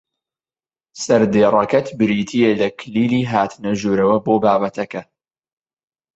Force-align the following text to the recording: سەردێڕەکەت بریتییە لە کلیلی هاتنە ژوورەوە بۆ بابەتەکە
سەردێڕەکەت 1.03 1.87
بریتییە 1.99 2.51
لە 2.61 2.69
کلیلی 2.79 3.29
هاتنە 3.33 3.71
ژوورەوە 3.81 4.17
بۆ 4.25 4.33
بابەتەکە 4.43 5.01